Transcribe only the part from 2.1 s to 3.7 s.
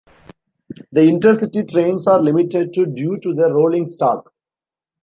limited to due to the